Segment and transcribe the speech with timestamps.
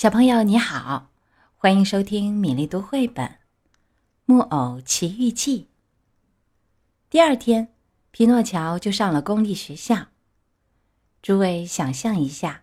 [0.00, 1.10] 小朋友你好，
[1.58, 3.26] 欢迎收听米粒读绘本
[4.24, 5.64] 《木偶奇遇记》。
[7.10, 7.74] 第二天，
[8.10, 10.06] 皮诺乔就上了公立学校。
[11.20, 12.62] 诸位想象一下，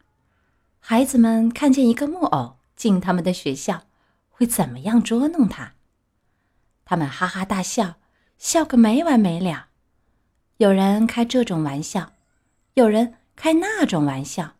[0.79, 3.83] 孩子们看见一个木偶进他们的学校，
[4.31, 5.73] 会怎么样捉弄他？
[6.85, 7.97] 他们哈哈大笑，
[8.39, 9.67] 笑个没完没了。
[10.57, 12.13] 有人开这种玩笑，
[12.73, 14.55] 有人开那种玩笑，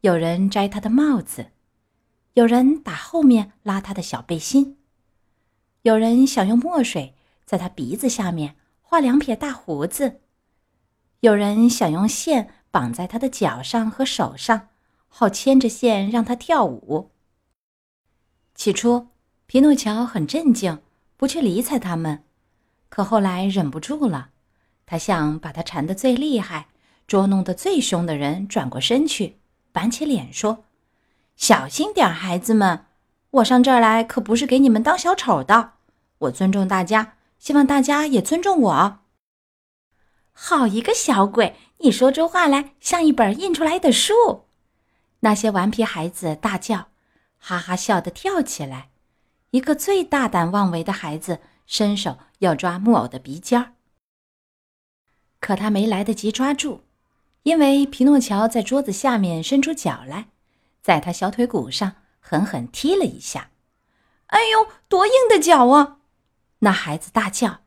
[0.00, 1.50] 有人摘他的帽子。
[2.34, 4.78] 有人打后面拉他的小背心，
[5.82, 10.20] 有人想用墨水在他鼻子下面画两撇大胡子，
[11.20, 14.70] 有人想用线绑在他的脚上和手上，
[15.06, 17.12] 好牵着线让他跳舞。
[18.56, 19.10] 起初，
[19.46, 20.80] 皮诺乔很镇静，
[21.16, 22.24] 不去理睬他们，
[22.88, 24.30] 可后来忍不住了，
[24.86, 26.66] 他向把他缠得最厉害、
[27.06, 29.38] 捉弄得最凶的人转过身去，
[29.70, 30.64] 板起脸说。
[31.36, 32.86] 小心点，孩子们！
[33.30, 35.72] 我上这儿来可不是给你们当小丑的。
[36.18, 38.98] 我尊重大家，希望大家也尊重我。
[40.32, 41.56] 好一个小鬼！
[41.78, 44.46] 你说出话来像一本印出来的书。
[45.20, 46.88] 那些顽皮孩子大叫，
[47.38, 48.90] 哈哈笑得跳起来。
[49.50, 53.72] 一个最大胆妄为的孩子伸手要抓木偶的鼻尖儿，
[55.40, 56.82] 可他没来得及抓住，
[57.42, 60.28] 因为皮诺乔在桌子下面伸出脚来。
[60.84, 63.48] 在他小腿骨上狠狠踢了一下，
[64.26, 65.96] 哎呦，多硬的脚啊！
[66.58, 67.60] 那孩子大叫，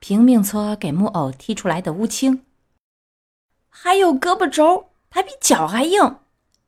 [0.00, 2.44] 拼命搓给木偶踢出来的乌青。
[3.68, 6.16] 还有胳膊肘，它比脚还硬。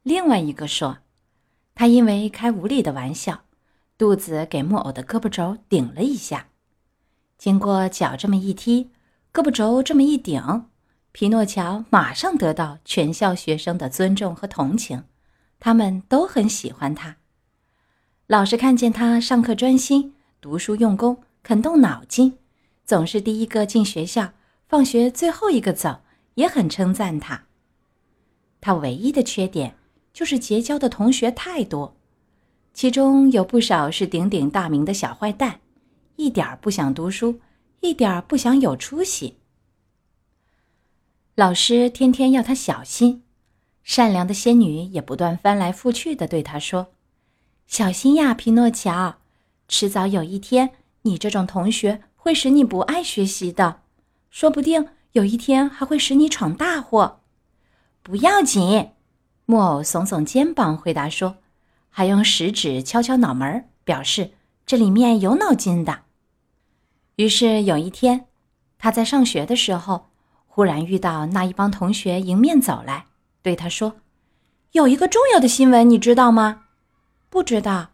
[0.04, 0.98] 另外一个说，
[1.74, 3.42] 他因为开无理的玩笑，
[3.98, 6.50] 肚子给木偶的胳膊肘顶了一下。
[7.36, 8.92] 经过脚这么一踢，
[9.32, 10.68] 胳膊肘这么一顶，
[11.10, 15.02] 皮诺乔马上得到全校学生的尊重和同情。
[15.67, 17.17] 他们都很喜欢他。
[18.28, 22.39] 老师看见他上课专心、读书用功、肯动脑筋，
[22.84, 24.30] 总是第一个进学校，
[24.68, 26.02] 放学最后一个走，
[26.35, 27.46] 也很称赞他。
[28.61, 29.74] 他唯一的缺点
[30.13, 31.96] 就是结交的同学太多，
[32.73, 35.58] 其中有不少是鼎鼎大名的小坏蛋，
[36.14, 37.40] 一点儿不想读书，
[37.80, 39.39] 一点儿不想有出息。
[41.35, 43.24] 老师天天要他小心。
[43.86, 46.89] 善良的仙女也不断翻来覆去的对他说
[47.69, 49.19] ：“小心呀，皮诺乔，
[49.69, 53.83] 迟早有一天，你这种同学会使你不爱学习的，
[54.29, 57.20] 说不定有一天还会使你闯大祸。”
[58.02, 58.91] 不要紧，
[59.45, 61.36] 木偶耸耸肩膀回答说，
[61.89, 64.33] 还用食指敲敲脑门表示
[64.67, 66.01] 这里面有脑筋的。
[67.14, 68.27] 于是有一天，
[68.79, 70.08] 他在上学的时候，
[70.48, 73.07] 忽然遇到那一帮同学迎面走来。
[73.46, 74.01] 对他说
[74.74, 76.64] ：“有一个重要的新闻，你知道吗
[77.30, 77.90] ？”“不知道。”“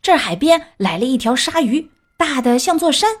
[0.00, 3.16] 这海边来了一条鲨鱼，大的像座山。”“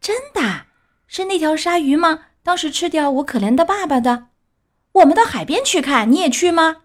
[0.00, 0.68] 真的？
[1.06, 2.20] 是那条鲨鱼吗？
[2.42, 4.28] 当时吃掉我可怜的爸爸的。
[4.92, 6.78] ”“我们到海边去看，你也去吗？”“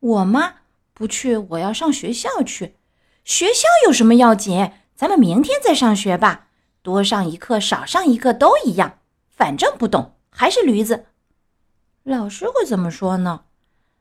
[0.00, 0.54] 我吗？
[0.92, 2.74] 不去，我要上学校去。
[3.22, 4.72] 学校有什么要紧？
[4.96, 6.48] 咱们明天再上学吧。
[6.82, 8.98] 多上一课，少上一课都一样，
[9.30, 11.06] 反正不懂，还是驴子。”
[12.04, 13.44] 老师会怎么说呢？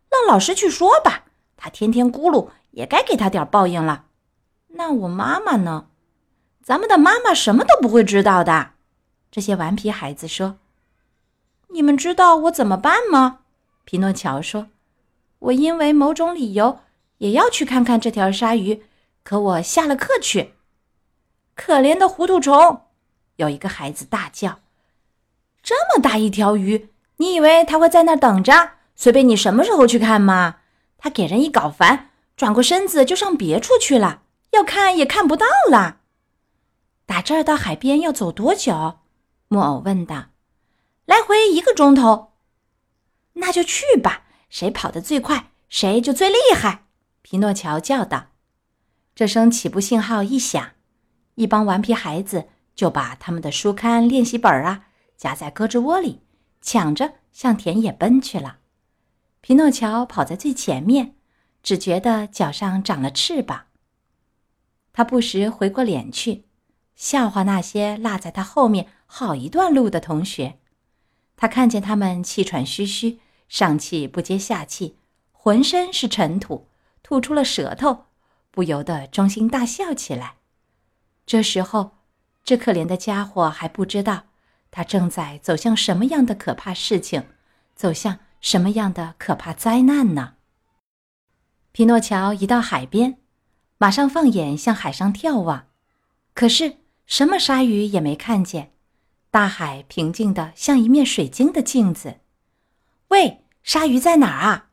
[0.09, 1.25] 让老师去说吧。
[1.55, 4.05] 他天天咕噜，也该给他点报应了。
[4.69, 5.87] 那我妈妈呢？
[6.63, 8.71] 咱们的妈妈什么都不会知道的。
[9.29, 10.57] 这些顽皮孩子说
[11.69, 13.41] ：“你们知道我怎么办吗？”
[13.85, 14.69] 皮诺乔说
[15.39, 16.79] ：“我因为某种理由
[17.19, 18.83] 也要去看看这条鲨鱼，
[19.23, 20.53] 可我下了课去。”
[21.55, 22.81] 可怜的糊涂虫！
[23.35, 24.59] 有一个孩子大叫
[25.61, 26.89] ：“这么大一条鱼！”
[27.21, 30.55] 你以为他会在那儿等着，随便你什么时候去看吗？
[30.97, 34.23] 他给人一搞烦，转过身子就上别处去了，
[34.53, 35.97] 要看也看不到了。
[37.05, 39.01] 打这儿到海边要走多久？
[39.49, 40.29] 木偶问道。
[41.05, 42.31] 来回一个钟头。
[43.33, 46.85] 那就去吧，谁跑得最快，谁就最厉害。
[47.21, 48.29] 皮诺乔叫道。
[49.13, 50.71] 这声起步信号一响，
[51.35, 54.85] 一帮顽皮孩子就把他们的书刊、练习本啊
[55.15, 56.23] 夹在胳肢窝里。
[56.61, 58.59] 抢着向田野奔去了，
[59.41, 61.15] 皮诺乔跑在最前面，
[61.63, 63.65] 只觉得脚上长了翅膀。
[64.93, 66.45] 他不时回过脸去，
[66.95, 70.59] 笑话那些落在他后面好一段路的同学。
[71.35, 73.19] 他看见他们气喘吁吁，
[73.49, 74.97] 上气不接下气，
[75.31, 76.67] 浑身是尘土，
[77.01, 78.05] 吐出了舌头，
[78.51, 80.35] 不由得衷心大笑起来。
[81.25, 81.97] 这时候，
[82.43, 84.25] 这可怜的家伙还不知道。
[84.71, 87.27] 他正在走向什么样的可怕事情，
[87.75, 90.35] 走向什么样的可怕灾难呢？
[91.73, 93.19] 皮诺乔一到海边，
[93.77, 95.67] 马上放眼向海上眺望，
[96.33, 98.71] 可是什么鲨鱼也没看见。
[99.29, 102.19] 大海平静的像一面水晶的镜子。
[103.09, 104.69] 喂，鲨鱼在哪儿啊？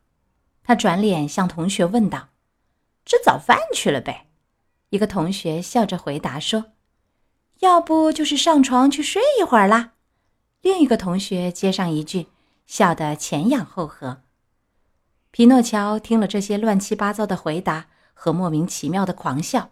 [0.64, 2.28] 他转脸向同学问道
[3.06, 4.26] ：“吃早饭去了呗。”
[4.90, 6.72] 一个同学笑着回答说
[7.60, 9.92] ：“要不就是上床去睡一会儿啦。”
[10.62, 12.28] 另一个同学接上一句，
[12.66, 14.22] 笑得前仰后合。
[15.30, 19.70] 皮诺乔听了这些乱七八糟的回答和莫名其妙的狂笑，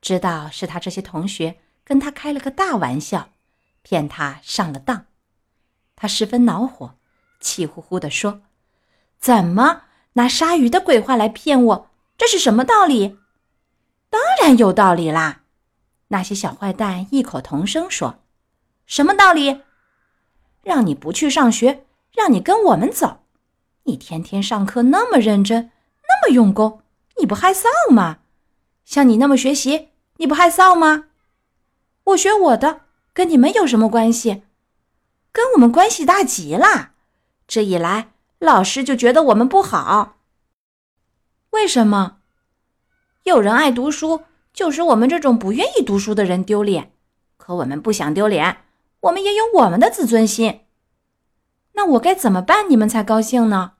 [0.00, 3.30] 知道是他这些同学跟他开了个大玩笑，
[3.82, 5.06] 骗他上了当。
[5.96, 6.96] 他十分恼火，
[7.40, 8.42] 气呼呼地说
[9.18, 11.90] ：“怎么拿鲨鱼的鬼话来骗我？
[12.16, 13.18] 这是什么道理
[14.10, 15.42] ？”“当然有道理啦！”
[16.08, 18.20] 那些小坏蛋异口同声说
[18.86, 19.62] ：“什么道理？
[20.62, 23.20] 让你不去上学，让你跟我们走。”
[23.84, 25.70] 你天天上课那么认真，
[26.08, 26.82] 那么用功，
[27.18, 28.18] 你不害臊吗？
[28.84, 31.04] 像你那么学习，你不害臊吗？
[32.04, 32.82] 我学我的，
[33.12, 34.42] 跟你们有什么关系？
[35.32, 36.92] 跟我们关系大极了。
[37.46, 40.16] 这一来，老师就觉得我们不好。
[41.50, 42.18] 为什么？
[43.24, 44.22] 有人爱读书，
[44.58, 46.90] 就使我们这种不愿意读书的人丢脸。
[47.36, 48.64] 可我们不想丢脸，
[49.02, 50.62] 我们也有我们的自尊心。
[51.74, 53.74] 那我该怎么办，你们才高兴呢？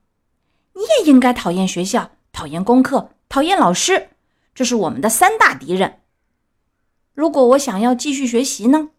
[0.75, 4.10] 你也应该讨厌学校，讨厌功课，讨厌老师，
[4.54, 5.98] 这是我们的三大敌人。
[7.12, 8.90] 如果我想要继续学习呢，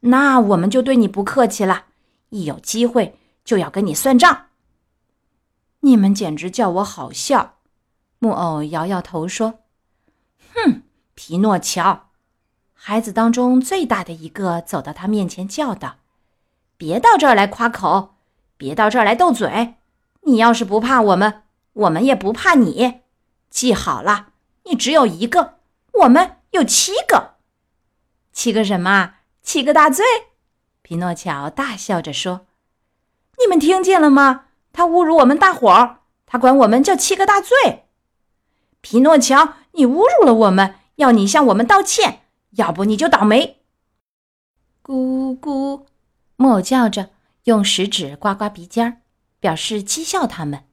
[0.00, 1.84] 那我们就对你不客气了，
[2.30, 4.46] 一有机会就要跟你算账。
[5.80, 7.56] 你们简直叫我好笑。
[8.18, 9.58] 木偶摇摇头说
[10.54, 10.80] ：“哼，
[11.16, 12.10] 皮诺乔。”
[12.72, 15.96] 孩子当中最大的一个走到他面前叫道
[16.78, 18.14] ：“别到这儿来夸口，
[18.56, 19.74] 别到这儿来斗嘴。”
[20.22, 21.42] 你要是不怕我们，
[21.72, 23.00] 我们也不怕你。
[23.48, 24.28] 记好了，
[24.64, 25.58] 你只有一个，
[26.00, 27.36] 我们有七个。
[28.32, 29.14] 七个什么？
[29.42, 30.04] 七个大罪？
[30.82, 32.46] 皮诺乔大笑着说
[33.38, 34.46] ：“你们听见了吗？
[34.72, 37.86] 他侮辱我们大伙儿，他管我们叫七个大罪。
[38.80, 43.62] 皮诺乔，你侮辱了我们，要你向我们道歉，要不你就倒霉。”
[44.84, 45.86] 咕咕，
[46.36, 47.10] 木偶叫着，
[47.44, 48.98] 用食指刮刮鼻尖儿。
[49.38, 50.64] 表示讥笑他们，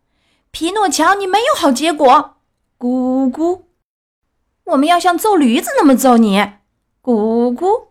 [0.49, 2.37] 皮诺乔，你没有好结果。
[2.79, 3.63] 咕咕，
[4.63, 6.39] 我们要像揍驴子那么揍你。
[7.03, 7.87] 咕咕，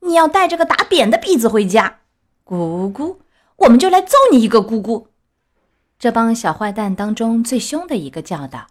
[0.00, 2.00] 你要带着个打扁的鼻子回家。
[2.44, 3.18] 咕咕，
[3.56, 4.60] 我们就来揍你一个。
[4.60, 5.06] 咕咕，
[5.98, 8.66] 这帮小坏蛋当中最凶的一个叫道：“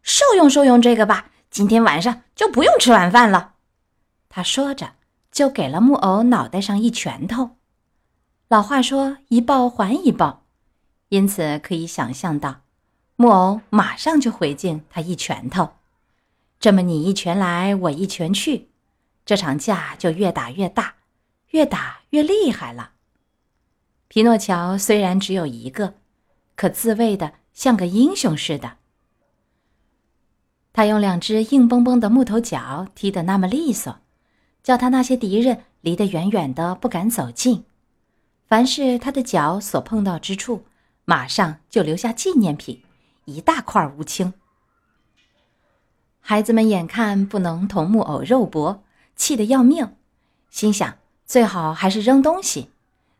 [0.00, 3.54] 受用受用这个吧，今天晚上就不用吃晚饭了。”
[4.28, 4.92] 他说着，
[5.30, 7.56] 就给了木偶脑袋上一拳头。
[8.48, 10.44] 老话说：“一报还一报。”
[11.10, 12.60] 因此可以想象到，
[13.16, 15.70] 木偶马上就回敬他一拳头。
[16.60, 18.68] 这么你一拳来，我一拳去，
[19.24, 20.96] 这场架就越打越大，
[21.50, 22.92] 越打越厉害了。
[24.08, 25.94] 皮诺乔虽然只有一个，
[26.56, 28.76] 可自卫的像个英雄似的。
[30.78, 33.96] 他用两只硬邦邦的木头脚踢得那么利索，
[34.62, 37.64] 叫他那些敌人离得远远的，不敢走近。
[38.46, 40.62] 凡是他的脚所碰到之处，
[41.04, 42.80] 马上就留下纪念品，
[43.24, 44.32] 一大块乌青。
[46.20, 48.84] 孩子们眼看不能同木偶肉搏，
[49.16, 49.96] 气得要命，
[50.48, 50.94] 心想
[51.26, 52.70] 最好还是扔东西，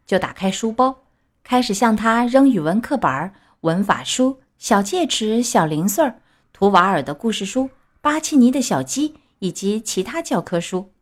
[0.06, 0.99] 就打开书包，
[1.42, 3.32] 开始向他扔语文课本、
[3.62, 6.21] 文法书、小戒尺、小零碎儿、
[6.52, 10.93] 图瓦尔的故事书、巴奇尼的小鸡以及其他教科书。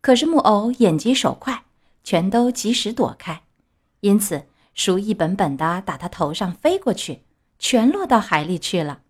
[0.00, 1.64] 可是木偶眼疾手快，
[2.02, 3.42] 全都及时躲开，
[4.00, 4.46] 因此。
[4.74, 7.24] 书一本本的打他头上飞过去，
[7.58, 9.02] 全落到海里去了。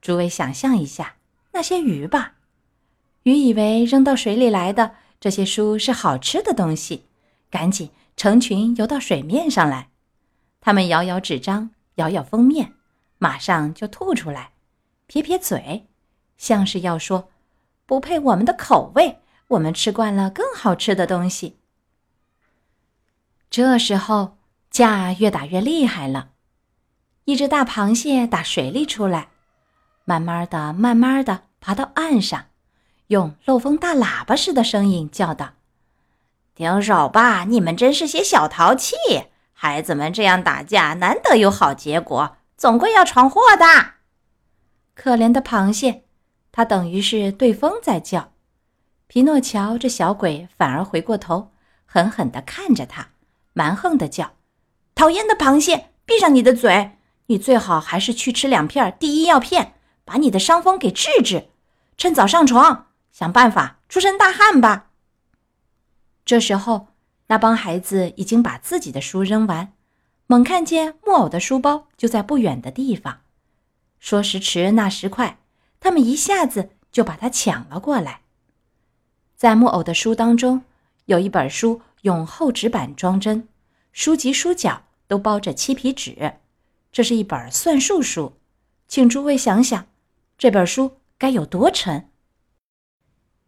[0.00, 1.16] 诸位想象一下
[1.52, 2.36] 那些鱼吧，
[3.24, 7.04] 鱼以为扔到水里来的这些书是好吃的东西，
[7.50, 9.90] 赶紧成群游到水面上来。
[10.62, 12.72] 它们咬咬纸张，咬咬封面，
[13.18, 14.52] 马上就吐出来，
[15.14, 15.86] 撇撇嘴，
[16.36, 17.30] 像是要说
[17.86, 21.60] 不配我们的口味，我们吃惯了更好吃的东西。
[23.48, 24.36] 这时候。
[24.70, 26.30] 架越打越厉害了，
[27.26, 29.28] 一只大螃蟹打水里出来，
[30.04, 32.46] 慢慢的、慢慢的爬到岸上，
[33.06, 35.52] 用漏风大喇叭似的声音叫道
[36.56, 37.44] ：“停手吧！
[37.44, 38.96] 你们真是些小淘气！
[39.52, 43.93] 孩子们这样打架，难得有好结果，总归要闯祸的。”
[44.94, 46.04] 可怜的螃蟹，
[46.52, 48.32] 它等于是对风在叫。
[49.06, 51.52] 皮诺乔这小鬼反而回过头，
[51.84, 53.08] 狠狠地看着他，
[53.52, 54.32] 蛮横地叫。
[54.94, 56.92] 讨厌的螃蟹，闭上你的嘴！
[57.26, 59.74] 你最好还是去吃两片第一药片，
[60.04, 61.48] 把你的伤风给治治。
[61.96, 64.90] 趁早上床，想办法出身大汗吧。”
[66.24, 66.88] 这时候，
[67.26, 69.72] 那帮孩子已经把自己的书扔完，
[70.26, 73.20] 猛看见木偶的书包就在不远的地方。
[74.04, 75.38] 说时迟，那时快，
[75.80, 78.20] 他们一下子就把它抢了过来。
[79.34, 80.62] 在木偶的书当中，
[81.06, 83.48] 有一本书用厚纸板装帧，
[83.92, 86.34] 书籍书角都包着漆皮纸。
[86.92, 88.34] 这是一本算术书，
[88.86, 89.86] 请诸位想想，
[90.36, 92.10] 这本书该有多沉？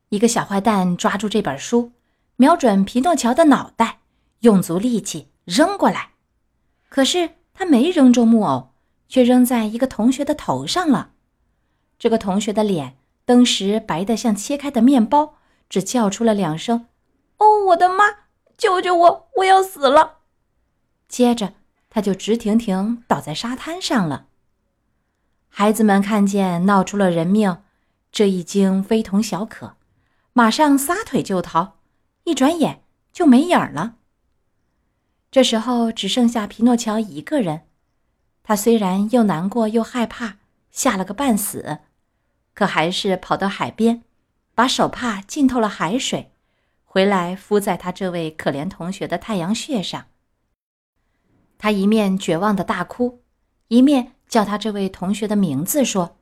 [0.08, 1.92] 一个小坏蛋抓住这本书，
[2.36, 3.98] 瞄准皮诺乔的脑袋，
[4.40, 6.12] 用足力气扔过来。
[6.88, 8.70] 可是他没扔中木偶。
[9.08, 11.12] 却扔在一个同学的头上了。
[11.98, 15.36] 这个同学的脸当时白得像切开的面包，
[15.68, 16.86] 只叫出了两声
[17.38, 18.04] ：“哦，我的妈！
[18.56, 19.28] 救救我！
[19.36, 20.18] 我要死了！”
[21.08, 21.54] 接着
[21.90, 24.26] 他就直挺挺倒在沙滩上了。
[25.48, 27.62] 孩子们看见闹出了人命，
[28.12, 29.76] 这一惊非同小可，
[30.32, 31.78] 马上撒腿就逃，
[32.24, 32.82] 一转眼
[33.12, 33.96] 就没影儿了。
[35.30, 37.65] 这时候只剩下皮诺乔一个人。
[38.48, 40.36] 他虽然又难过又害怕，
[40.70, 41.78] 吓了个半死，
[42.54, 44.04] 可还是跑到海边，
[44.54, 46.30] 把手帕浸透了海水，
[46.84, 50.04] 回来敷在他这位可怜同学的太阳穴上。
[51.58, 53.20] 他一面绝望的大哭，
[53.66, 56.16] 一面叫他这位同学的名字，说：“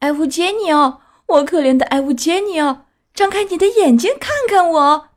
[0.00, 2.84] 艾乌杰尼奥，我可怜的艾乌杰尼奥，
[3.14, 5.08] 张开你的眼睛看看我，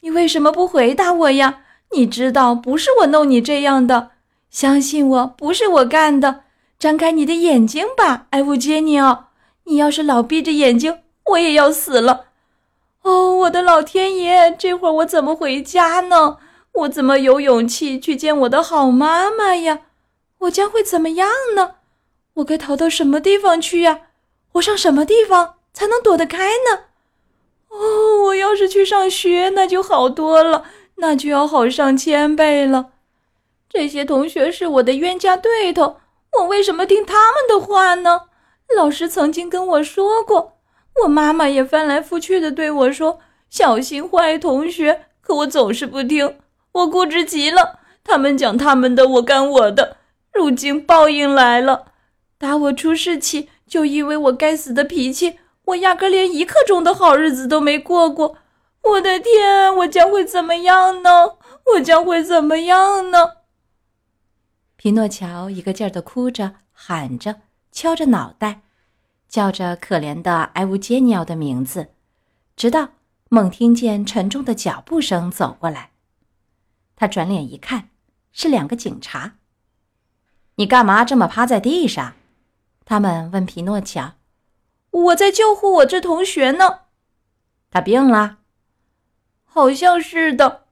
[0.00, 1.62] 你为什么不回答我呀？
[1.92, 4.10] 你知道不是我弄你这样的。”
[4.56, 6.44] 相信我，不是我干的。
[6.78, 9.28] 张开你的眼睛吧，艾乌杰尼奥。
[9.64, 12.28] 你要是老闭着眼睛，我也要死了。
[13.02, 16.38] 哦，我的老天爷，这会儿我怎么回家呢？
[16.72, 19.80] 我怎么有勇气去见我的好妈妈呀？
[20.38, 21.74] 我将会怎么样呢？
[22.36, 24.00] 我该逃到什么地方去呀？
[24.52, 26.84] 我上什么地方才能躲得开呢？
[27.68, 32.92] 哦，我要是去上学，那就好多了，那就要好上千倍了。
[33.68, 35.96] 这些同学是我的冤家对头，
[36.38, 38.22] 我为什么听他们的话呢？
[38.76, 40.58] 老师曾经跟我说过，
[41.02, 43.20] 我妈妈也翻来覆去的对我说
[43.50, 46.38] ：“小心坏同学。”可我总是不听，
[46.70, 47.80] 我固执极了。
[48.04, 49.96] 他们讲他们的，我干我的。
[50.32, 51.86] 如今报应来了，
[52.38, 58.36] 打我出事起，就因为我该死的脾气，我压根连一刻钟的好日子都没过过。
[58.82, 61.32] 我的天，我将会怎么样呢？
[61.74, 63.32] 我将会怎么样呢？
[64.76, 67.40] 皮诺乔一个劲儿的哭着、喊着、
[67.72, 68.60] 敲着脑袋，
[69.28, 71.88] 叫着可怜的埃乌杰尼奥的名字，
[72.54, 72.90] 直到
[73.30, 75.90] 猛听见沉重的脚步声走过来。
[76.94, 77.88] 他转脸一看，
[78.32, 79.36] 是两个警察。
[80.56, 82.14] “你干嘛这么趴在地上？”
[82.84, 84.14] 他们问皮诺乔。
[84.90, 86.80] “我在救护我这同学呢。
[87.70, 88.38] ”“他病了
[89.44, 90.66] ？”“好像是的。”“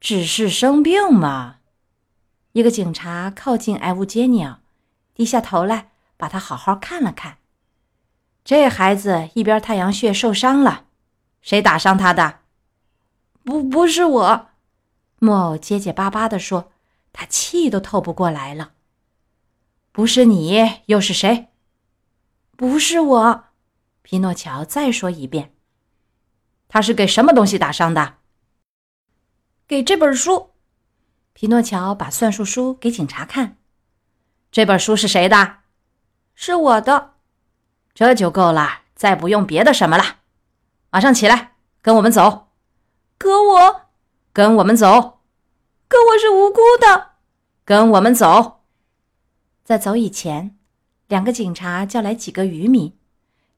[0.00, 1.56] 只是生病嘛。”
[2.58, 4.58] 一个警察靠近埃乌杰尼奥，
[5.14, 7.38] 低下头来，把他好好看了看。
[8.42, 10.86] 这孩子一边太阳穴受伤了，
[11.40, 12.40] 谁打伤他的？
[13.44, 14.48] 不，不是我。
[15.20, 16.72] 木偶结结巴巴地说，
[17.12, 18.72] 他气都透不过来了。
[19.92, 21.50] 不是你，又是谁？
[22.56, 23.44] 不是我。
[24.02, 25.54] 皮诺乔再说一遍。
[26.66, 28.16] 他是给什么东西打伤的？
[29.68, 30.50] 给这本书。
[31.40, 33.58] 皮诺乔把算术书给警察看，
[34.50, 35.58] 这本书是谁的？
[36.34, 37.12] 是我的。
[37.94, 40.16] 这就够了，再不用别的什么了。
[40.90, 42.48] 马上起来，跟我们走。
[43.18, 43.82] 可我，
[44.32, 45.20] 跟我们走。
[45.86, 47.10] 可我是无辜的。
[47.64, 48.62] 跟我们走。
[49.62, 50.58] 在走以前，
[51.06, 52.98] 两个警察叫来几个渔民。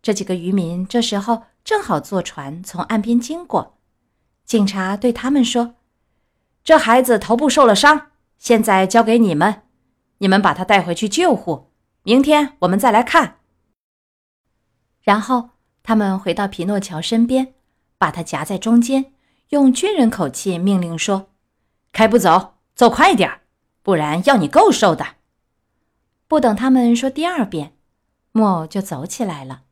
[0.02, 3.78] 这几个渔民这时候正好坐船从岸边经过。
[4.44, 5.76] 警察对他们说。
[6.70, 9.62] 这孩子头部受了伤，现在交给你们，
[10.18, 11.72] 你们把他带回去救护。
[12.04, 13.40] 明天我们再来看。
[15.02, 15.50] 然后
[15.82, 17.54] 他们回到皮诺乔身边，
[17.98, 19.12] 把他夹在中间，
[19.48, 21.30] 用军人口气命令说
[21.90, 23.40] ：“开步走，走快点儿
[23.82, 25.16] 不然要你够受的。”
[26.28, 27.72] 不等他们说第二遍，
[28.30, 29.62] 木偶就走起来了。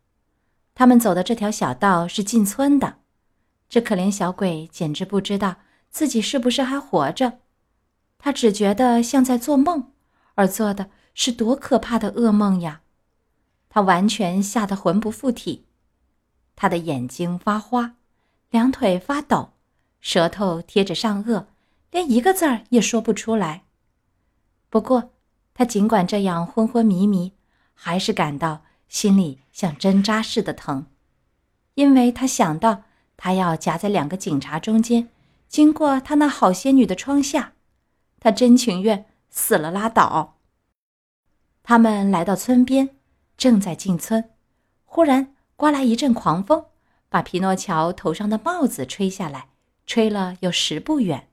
[0.75, 2.97] 他们走的这条小道是进村的，
[3.69, 5.59] 这可怜小鬼简直不知道。
[5.91, 7.39] 自己是不是还活着？
[8.19, 9.93] 他只觉得像在做梦，
[10.35, 12.83] 而做的是多可怕的噩梦呀！
[13.69, 15.67] 他完全吓得魂不附体，
[16.57, 17.95] 他的眼睛发花，
[18.51, 19.53] 两腿发抖，
[20.01, 21.47] 舌头贴着上颚，
[21.91, 23.65] 连一个字儿也说不出来。
[24.69, 25.13] 不过，
[25.55, 27.33] 他尽管这样昏昏迷迷，
[27.75, 30.87] 还是感到心里像针扎似的疼，
[31.75, 32.83] 因为他想到
[33.17, 35.09] 他要夹在两个警察中间，
[35.49, 37.55] 经过他那好仙女的窗下，
[38.21, 40.39] 他真情愿死了拉倒。
[41.63, 42.97] 他们来到村边，
[43.37, 44.31] 正在进村，
[44.85, 46.67] 忽然刮来一阵狂风，
[47.09, 49.49] 把皮诺乔头上的帽子吹下来，
[49.87, 51.29] 吹了有十步远。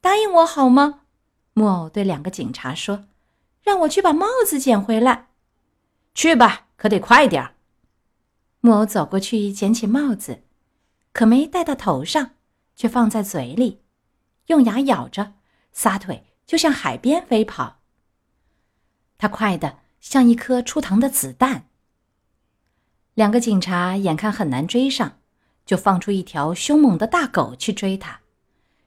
[0.00, 1.00] 答应我好吗？
[1.52, 3.06] 木偶对两个警察说。
[3.62, 5.26] 让我去把帽子捡回来，
[6.14, 7.56] 去吧，可得快点儿。
[8.60, 10.44] 木偶走过去捡起帽子，
[11.12, 12.35] 可没戴到头上，
[12.76, 13.82] 却放在嘴里，
[14.46, 15.32] 用牙咬着，
[15.72, 17.78] 撒腿就向海边飞跑。
[19.18, 21.68] 他快得像一颗出膛的子弹。
[23.14, 25.20] 两个警察眼看很难追上，
[25.64, 28.20] 就放出一条凶猛的大狗去追他。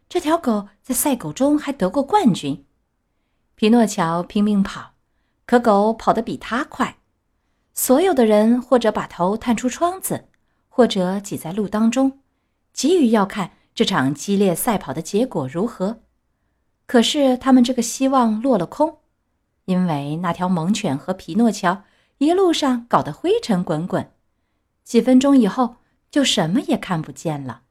[0.08, 2.66] 这条狗在赛狗中还得过冠军。
[3.56, 4.94] 皮诺乔拼命跑，
[5.46, 6.98] 可狗跑得比他快。
[7.74, 10.30] 所有的人或者把头探出窗子，
[10.68, 12.20] 或者挤在路当中，
[12.72, 16.02] 急于要看这场激烈赛跑的结果如何。
[16.86, 18.98] 可是他们这个希望落了空，
[19.64, 21.84] 因为那条猛犬和皮诺乔
[22.18, 24.12] 一路上搞得灰尘滚滚，
[24.84, 25.78] 几分钟以后
[26.12, 27.62] 就什么也看不见了。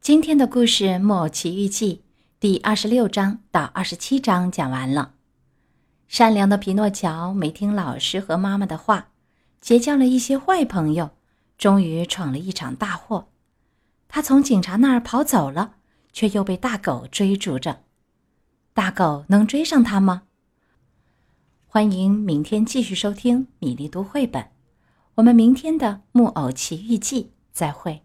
[0.00, 2.02] 今天的故事《木偶奇遇记》。
[2.40, 5.12] 第二十六章到二十七章讲完了。
[6.08, 9.10] 善良的皮诺乔没听老师和妈妈的话，
[9.60, 11.10] 结交了一些坏朋友，
[11.56, 13.28] 终于闯了一场大祸。
[14.14, 15.76] 他从警察那儿跑走了，
[16.12, 17.80] 却又被大狗追逐着。
[18.74, 20.24] 大狗能追上他吗？
[21.66, 24.50] 欢迎明天继续收听米粒读绘本。
[25.14, 28.02] 我们明天的《木偶奇遇记》再会。